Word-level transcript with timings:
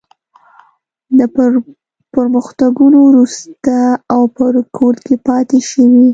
له 1.17 1.25
پرمختګونو 2.15 2.97
وروسته 3.09 3.75
او 4.13 4.21
په 4.35 4.43
رکود 4.55 4.95
کې 5.05 5.15
پاتې 5.27 5.59
شوې. 5.69 6.07